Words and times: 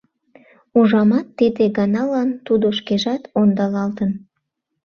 Ужамат, 0.77 1.27
тиде 1.37 1.63
ганалан 1.77 2.29
тудо 2.47 2.67
шкежат 2.77 3.23
ондалалтын. 3.39 4.11